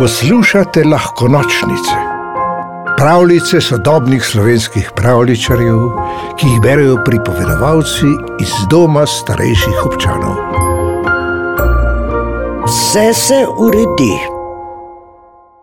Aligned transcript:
Poslušate 0.00 0.84
lahko 0.84 1.28
nočnice, 1.28 1.96
pravljice 2.98 3.60
sodobnih 3.60 4.22
slovenskih 4.24 4.90
pravličarjev, 4.96 5.80
ki 6.40 6.46
jih 6.46 6.60
berijo 6.64 6.94
pripovedovalci 7.04 8.08
iz 8.40 8.54
doma 8.70 9.02
starejših 9.06 9.82
občanov. 9.86 10.38
Vse 12.64 13.04
se 13.14 13.42
uredi. 13.58 14.16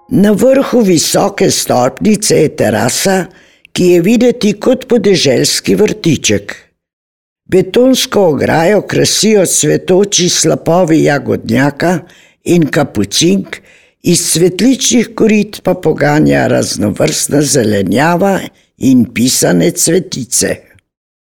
Na 0.10 0.32
vrhu 0.32 0.84
visoke 0.86 1.50
stopnice 1.52 2.38
je 2.38 2.56
terasa, 2.56 3.18
ki 3.72 3.86
je 3.86 4.02
videti 4.02 4.54
kot 4.54 4.86
podeželski 4.88 5.76
vrtiček. 5.76 6.56
Betonsko 7.50 8.30
ograjo 8.36 8.82
krasijo 8.82 9.46
cvetoči 9.46 10.30
slapovi 10.30 11.04
jagodnjaka 11.04 12.00
in 12.44 12.70
kapucink, 12.70 13.58
iz 14.08 14.22
svetličnih 14.24 15.10
korit 15.16 15.60
pa 15.64 15.74
poganja 15.74 16.48
raznovrstna 16.48 17.42
zelenjava 17.42 18.40
in 18.78 19.06
pisane 19.14 19.72
cvetice. 19.72 20.56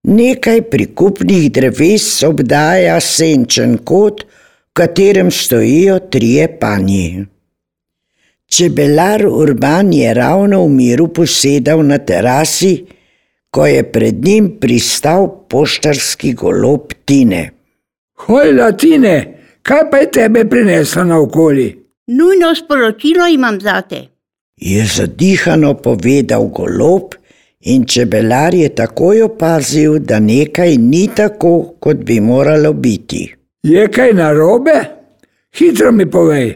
Nekaj 0.04 0.62
prikupnih 0.72 1.50
dreves 1.52 2.05
obdaja 2.23 3.00
senčen 3.04 3.77
kot, 3.84 4.22
v 4.23 4.80
katerem 4.80 5.32
stojijo 5.32 5.98
trije 6.00 6.46
panji. 6.60 7.26
Čebelar 8.48 9.26
Urban 9.27 9.91
je 9.94 10.13
ravno 10.13 10.62
v 10.63 10.70
miru 10.70 11.08
posedal 11.13 11.84
na 11.84 11.98
terasi, 11.98 12.85
ko 13.52 13.66
je 13.68 13.82
pred 13.91 14.24
njim 14.26 14.48
pristal 14.62 15.27
poštarski 15.49 16.32
golob 16.34 16.94
Tine. 17.05 17.49
Hoj, 18.27 18.54
Latine, 18.54 19.18
kaj 19.62 19.84
pa 19.91 19.98
je 19.98 20.12
tebe 20.12 20.46
prineslo 20.49 21.04
na 21.04 21.20
okoli? 21.20 21.87
Nujno 22.08 22.56
sporočilo 22.56 23.28
imam 23.28 23.62
zate. 23.62 24.08
Je 24.58 24.86
zadihano 24.86 25.74
povedal 25.74 26.48
golob, 26.48 27.14
in 27.60 27.86
čebelar 27.86 28.54
je 28.54 28.70
takoj 28.76 29.22
opazil, 29.22 29.99
da 29.99 30.20
nekaj 30.20 30.77
ni 30.77 31.10
tako, 31.16 31.76
kot 31.80 31.98
bi 31.98 32.20
moralo 32.20 32.74
biti. 32.74 33.36
Je 33.64 33.88
kaj 33.88 34.14
narobe? 34.14 34.80
Hitro 35.58 35.91
mi 35.91 36.10
povej. 36.10 36.55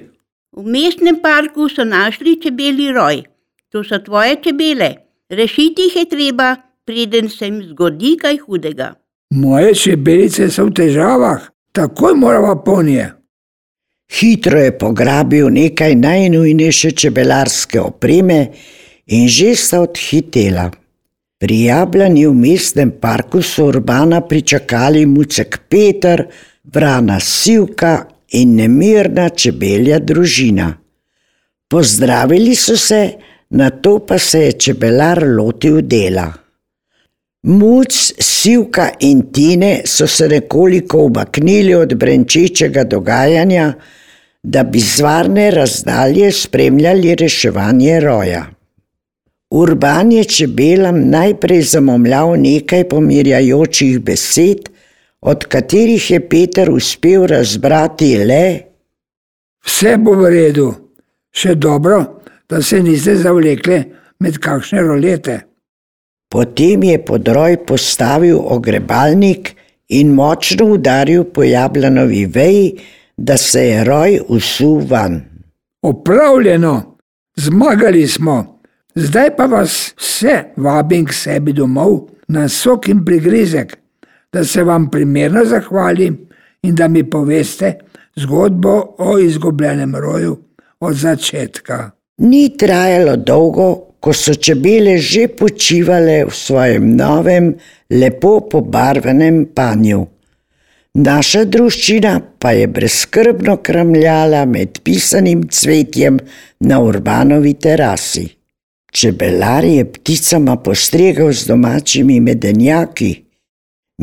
V 0.52 0.64
mestnem 0.64 1.20
parku 1.22 1.70
so 1.70 1.84
našli 1.84 2.40
čebeli 2.42 2.92
roj. 2.92 3.24
To 3.72 3.84
so 3.84 4.00
tvoje 4.00 4.36
čebele. 4.44 4.96
Rešiti 5.30 5.82
jih 5.82 5.96
je 5.96 6.06
treba, 6.06 6.56
preden 6.86 7.30
se 7.30 7.46
jim 7.46 7.64
zgodi 7.64 8.18
kaj 8.22 8.38
hudega. 8.38 8.94
Moje 9.32 9.76
čebelice 9.76 10.50
so 10.52 10.66
v 10.66 10.74
težavah, 10.76 11.48
takoj 11.72 12.16
moramo 12.16 12.56
po 12.66 12.84
nje. 12.84 13.21
Hitro 14.12 14.59
je 14.59 14.78
pograbil 14.78 15.48
nekaj 15.50 15.95
najnujnejše 15.95 16.92
čebelarske 16.92 17.80
opreme 17.80 18.52
in 19.08 19.28
že 19.28 19.56
sta 19.56 19.81
odhitela. 19.81 20.68
Pri 21.40 21.64
Jablani 21.64 22.28
v 22.28 22.36
mestnem 22.36 22.92
parku 23.02 23.42
so 23.42 23.72
urbana 23.72 24.22
pričakali 24.22 25.06
mucek 25.06 25.59
Peter, 25.70 26.28
vrana 26.64 27.20
Sivka 27.20 28.06
in 28.38 28.56
nemirna 28.56 29.30
čebelja 29.30 30.00
družina. 30.00 30.70
Pozdravili 31.68 32.56
so 32.56 32.78
se, 32.78 33.14
na 33.50 33.70
to 33.70 34.00
pa 34.06 34.20
se 34.20 34.40
je 34.40 34.52
čebelar 34.52 35.23
lotil 35.23 35.81
dela. 35.81 36.41
Muc, 37.44 38.14
Sivka 38.20 38.92
in 39.00 39.31
Tine 39.31 39.81
so 39.86 40.08
se 40.08 40.28
nekoliko 40.28 40.97
umaknili 40.97 41.73
od 41.75 41.95
brenčečega 41.95 42.84
dogajanja, 42.84 43.73
da 44.44 44.64
bi 44.64 44.80
z 44.80 45.02
varne 45.02 45.52
razdalje 45.52 46.31
spremljali 46.31 47.16
reševanje 47.16 48.00
roja. 48.00 48.45
Urban 49.52 50.12
je 50.12 50.23
čebelam 50.23 51.09
najprej 51.09 51.62
zamomljal 51.62 52.38
nekaj 52.41 52.90
pomirjajočih 52.90 54.00
besed, 54.00 54.69
od 55.22 55.46
katerih 55.46 56.12
je 56.12 56.30
Peter 56.30 56.72
uspel 56.72 57.25
razbrati 57.25 58.18
le: 58.18 58.59
Vse 59.66 59.97
bo 59.97 60.13
v 60.13 60.30
redu, 60.30 60.74
še 61.31 61.56
dobro, 61.56 62.22
da 62.50 62.62
se 62.62 62.84
niste 62.84 63.16
zavlekli 63.16 63.84
med 64.19 64.38
kakšne 64.38 64.81
rolete. 64.81 65.50
Potem 66.31 66.84
je 66.84 66.96
podroj 67.06 67.58
postavil 67.68 68.40
ogrebalnik 68.40 69.52
in 69.90 70.14
močno 70.16 70.66
udaril 70.66 71.24
po 71.24 71.44
jablanovi 71.44 72.25
veji, 72.25 72.80
da 73.18 73.38
se 73.38 73.66
je 73.68 73.84
roj 73.84 74.19
usul 74.28 74.80
van. 74.88 75.22
Opravljeno, 75.81 76.97
zmagali 77.36 78.08
smo, 78.08 78.62
zdaj 78.96 79.36
pa 79.36 79.46
vas 79.46 79.94
vse 79.97 80.44
vabim 80.58 81.06
k 81.06 81.14
sebi 81.14 81.53
domov 81.53 82.00
na 82.28 82.48
sok 82.50 82.88
in 82.88 83.06
prigrizek, 83.06 83.78
da 84.34 84.44
se 84.44 84.63
vam 84.63 84.90
primerno 84.90 85.46
zahvalim 85.46 86.18
in 86.63 86.75
da 86.75 86.88
mi 86.88 87.03
poveste 87.09 87.74
zgodbo 88.16 88.96
o 88.98 89.19
izgubljenem 89.19 89.96
roju 89.96 90.38
od 90.80 90.96
začetka. 90.96 91.92
Ni 92.18 92.58
trajalo 92.58 93.16
dolgo, 93.16 93.91
ko 94.01 94.13
so 94.13 94.34
čebele 94.34 94.97
že 94.97 95.29
počivale 95.29 96.25
v 96.25 96.34
svojem 96.34 96.97
novem, 96.97 97.53
lepo 97.94 98.41
pobarvanem 98.50 99.45
panju. 99.53 100.01
Naša 100.91 101.45
družščina 101.47 102.17
pa 102.41 102.51
je 102.51 102.67
brezskrbno 102.67 103.62
kramljala 103.63 104.44
med 104.45 104.81
pisanim 104.84 105.45
cvetjem 105.47 106.17
na 106.67 106.81
urbanovi 106.84 107.53
terasi. 107.53 108.25
Čebelar 108.91 109.63
je 109.63 109.85
pticama 109.85 110.57
postregal 110.59 111.31
z 111.31 111.47
domačimi 111.47 112.19
medenjaki. 112.19 113.13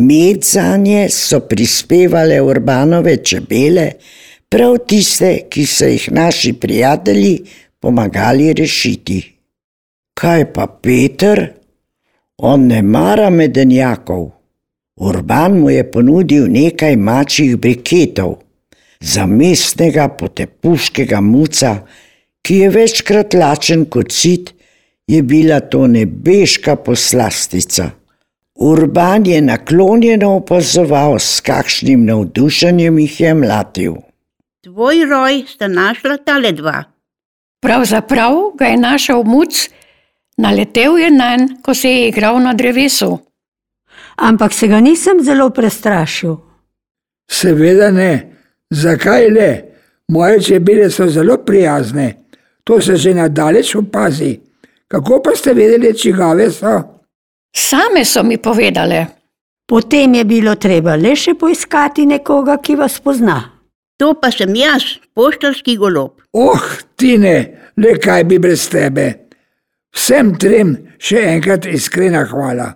Med 0.00 0.46
za 0.46 0.76
nje 0.76 1.08
so 1.12 1.42
prispevale 1.44 2.40
urbanove 2.40 3.16
čebele, 3.16 3.90
prav 4.48 4.78
tiste, 4.88 5.50
ki 5.50 5.66
so 5.66 5.90
jih 5.90 6.06
naši 6.12 6.54
prijatelji 6.54 7.34
pomagali 7.80 8.54
rešiti. 8.54 9.37
Kaj 10.18 10.52
pa 10.52 10.66
Peter? 10.66 11.38
On 12.42 12.66
ne 12.66 12.82
mara 12.82 13.30
medenjakov. 13.30 14.24
Urban 14.98 15.60
mu 15.60 15.70
je 15.70 15.84
ponudil 15.90 16.48
nekaj 16.50 16.96
mačjih 16.96 17.54
briketov, 17.56 18.32
za 19.00 19.26
mestnega 19.26 20.08
potepuškega 20.08 21.20
muca, 21.20 21.72
ki 22.42 22.58
je 22.64 22.70
večkrat 22.70 23.34
lačen 23.34 23.86
kot 23.86 24.10
sit, 24.10 24.50
je 25.06 25.22
bila 25.22 25.60
to 25.60 25.86
nebeška 25.86 26.76
poslastica. 26.76 27.90
Urban 28.58 29.26
je 29.26 29.40
naklonjeno 29.40 30.34
opazoval, 30.42 31.18
s 31.18 31.40
kakšnim 31.40 32.04
navdušenjem 32.04 32.98
jih 32.98 33.20
je 33.20 33.34
mlatil. 33.34 33.96
Tvoj 34.66 35.04
roj 35.06 35.44
sta 35.46 35.68
našla 35.68 36.18
tale 36.26 36.52
dva. 36.52 36.84
Pravzaprav 37.62 38.34
ga 38.58 38.74
je 38.74 38.76
našel 38.76 39.22
muc, 39.22 39.68
naletel 40.38 40.98
je 40.98 41.10
na 41.10 41.32
en, 41.34 41.48
ko 41.62 41.74
se 41.74 41.90
je 41.90 42.08
igral 42.08 42.40
na 42.42 42.54
drevesu. 42.54 43.18
Ampak 44.16 44.52
se 44.52 44.68
ga 44.68 44.80
nisem 44.80 45.22
zelo 45.22 45.50
prestrašil. 45.50 46.36
Seveda 47.30 47.90
ne, 47.90 48.12
zakaj 48.70 49.28
le? 49.30 49.50
Moje 50.08 50.40
čebele 50.42 50.90
so 50.90 51.06
zelo 51.06 51.36
prijazne, 51.44 52.14
to 52.64 52.80
se 52.80 52.96
že 52.96 53.14
nadaleč 53.14 53.74
opazi. 53.74 54.38
Kako 54.88 55.20
pa 55.22 55.36
ste 55.36 55.52
vedeli, 55.52 55.98
čigave 55.98 56.50
so? 56.50 56.80
Same 57.56 58.04
so 58.04 58.22
mi 58.22 58.38
povedale. 58.38 59.06
Potem 59.66 60.14
je 60.14 60.24
bilo 60.24 60.54
treba 60.54 60.96
le 60.96 61.12
še 61.16 61.34
poiskati 61.34 62.06
nekoga, 62.06 62.56
ki 62.56 62.76
vas 62.76 62.96
pozna. 63.04 63.36
To 64.00 64.14
pa 64.14 64.30
sem 64.32 64.54
jaz, 64.56 64.96
poštarski 65.12 65.76
golob. 65.76 66.22
Oh, 66.32 66.62
Tine, 66.96 67.34
le 67.76 67.98
kaj 68.00 68.24
bi 68.24 68.38
brez 68.38 68.64
tebe. 68.72 69.27
Vsem 69.96 70.34
trem 70.40 70.74
še 70.98 71.22
enkrat 71.34 71.66
iskrena 71.66 72.24
hvala. 72.28 72.74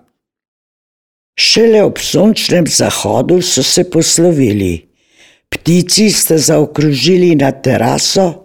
Šele 1.38 1.82
ob 1.85 1.99
sončnem 1.99 2.67
zahodu 2.69 3.41
so 3.43 3.62
se 3.64 3.85
poslovili. 3.91 4.88
Ptici 5.53 6.11
sta 6.12 6.38
zaokrožili 6.38 7.35
na 7.37 7.53
teraso, 7.53 8.44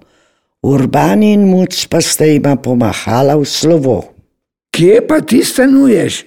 urbani 0.63 1.33
in 1.33 1.47
muc 1.47 1.75
pa 1.91 2.01
sta 2.01 2.25
jima 2.27 2.55
pomahala 2.55 3.37
v 3.39 3.45
slovo. 3.47 3.97
Kje 4.75 5.01
pa 5.07 5.21
ti 5.21 5.43
stanuješ? 5.43 6.25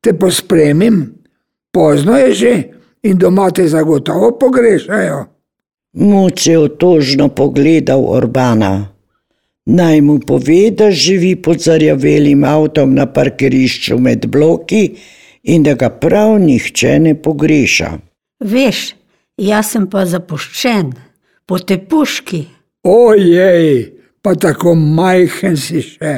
Te 0.00 0.12
pospremim, 0.12 1.04
pozno 1.72 2.16
je 2.18 2.32
že 2.32 2.54
in 3.04 3.18
doma 3.18 3.50
te 3.50 3.68
zagotovo 3.68 4.32
pogrešajo. 4.40 5.24
Muc 5.94 6.46
je 6.46 6.58
otožno 6.58 7.28
pogledal 7.28 8.00
urbana. 8.00 8.93
Naj 9.66 10.00
mu 10.00 10.18
pove, 10.20 10.70
da 10.70 10.90
živi 10.90 11.36
pod 11.36 11.60
zarjavelim 11.64 12.44
avtom 12.44 12.94
na 12.94 13.06
parkirišču 13.06 13.98
med 13.98 14.26
bloki 14.26 14.82
in 15.42 15.62
da 15.62 15.74
ga 15.74 15.88
prav 15.88 16.38
nihče 16.40 16.98
ne 16.98 17.14
pogreša. 17.22 17.90
Veš, 18.44 18.84
jaz 19.40 19.72
sem 19.72 19.88
pa 19.90 20.04
zapuščen, 20.04 20.92
po 21.46 21.58
te 21.58 21.78
puški. 21.78 22.44
Ojej, 22.84 23.92
pa 24.22 24.34
tako 24.34 24.74
majhen 24.74 25.56
si 25.56 25.80
še. 25.80 26.14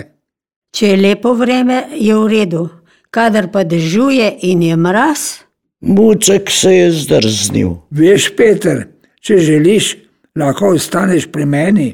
Če 0.75 0.93
je 0.93 1.01
lepo 1.01 1.33
vreme, 1.39 1.85
je 1.95 2.19
v 2.19 2.29
redu, 2.33 2.69
kadar 3.15 3.47
pa 3.53 3.63
dežuje 3.65 4.33
in 4.51 4.63
je 4.67 4.77
mraz, 4.77 5.47
Mucek 5.81 6.51
se 6.51 6.73
je 6.75 6.91
zdrznil. 6.93 7.75
Veš, 7.91 8.31
Peter, 8.37 8.87
če 9.21 9.39
želiš, 9.39 9.93
lahko 10.37 10.73
ostaneš 10.75 11.29
pri 11.33 11.45
meni, 11.47 11.89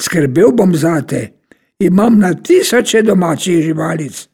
skrbel 0.00 0.52
bom 0.52 0.76
za 0.76 1.00
te. 1.02 1.32
Imam 1.78 2.18
na 2.18 2.34
tisoče 2.34 3.02
domačih 3.02 3.62
živalic. 3.62 4.28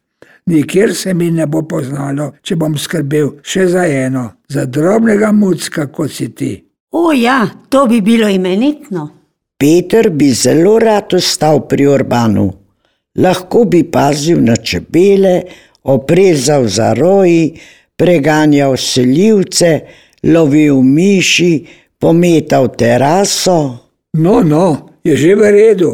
Nikjer 0.46 0.94
se 0.94 1.14
mi 1.14 1.30
ne 1.30 1.46
bo 1.46 1.62
poznalo, 1.62 2.32
če 2.42 2.56
bom 2.56 2.74
skrbel 2.78 3.30
še 3.42 3.66
za 3.70 3.84
eno, 3.86 4.24
za 4.48 4.64
drobnega 4.64 5.32
mucka, 5.32 5.86
kot 5.86 6.10
si 6.10 6.28
ti. 6.34 6.52
o 6.90 7.12
ja, 7.12 7.46
to 7.68 7.86
bi 7.86 8.00
bilo 8.00 8.28
imenitno. 8.28 9.08
Peter 9.58 10.10
bi 10.10 10.32
zelo 10.32 10.78
rad 10.78 11.14
ostal 11.14 11.68
pri 11.68 11.86
Urbanu. 11.86 12.50
Lahko 13.18 13.64
bi 13.64 13.84
pazil 13.84 14.40
na 14.42 14.56
čebele, 14.56 15.42
oprezal 15.82 16.66
za 16.66 16.92
roji, 16.94 17.60
preganjal 17.96 18.76
selivce, 18.76 19.80
lovil 20.22 20.82
miši, 20.82 21.66
pometal 21.98 22.68
teraso. 22.76 23.58
No, 24.12 24.40
no, 24.42 24.89
je 25.04 25.16
že 25.16 25.34
v 25.34 25.42
redu. 25.50 25.90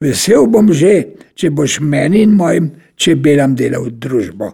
Vesel 0.00 0.44
bom 0.46 0.68
že, 0.72 1.16
če 1.32 1.48
boš 1.48 1.80
meni 1.80 2.20
in 2.20 2.36
mojim 2.36 2.68
čebelam 3.00 3.56
delal 3.56 3.88
družbo. 3.88 4.52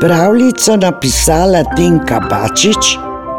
Pravljico 0.00 0.76
napisala 0.76 1.64
Tinka 1.76 2.20
Bačič, 2.20 2.96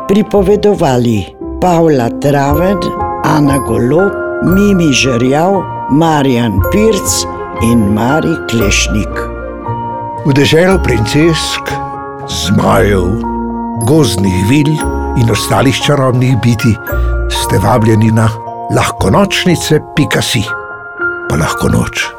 pripovedovali 0.10 1.34
Pavla 1.62 2.10
Traven, 2.22 2.78
Ana 3.26 3.58
Golob, 3.62 4.14
Mimi 4.54 4.94
Žerjav, 4.94 5.62
Marjan 5.90 6.62
Pirc 6.74 7.26
in 7.66 7.94
Mari 7.94 8.34
Klešnik. 8.50 9.14
V 10.26 10.34
deželo 10.34 10.78
princesk, 10.82 11.74
zmajev, 12.30 13.22
gozdnih 13.86 14.46
vil 14.50 14.74
in 15.18 15.30
ostalih 15.34 15.74
čarobnih 15.74 16.38
biti 16.42 16.74
ste 17.30 17.60
vabljeni 17.60 18.12
na 18.12 18.30
lahko 18.76 19.10
nočnice, 19.10 19.80
pika 19.96 20.22
si, 20.22 20.44
pa 21.30 21.36
lahko 21.36 21.70
noč. 21.70 22.17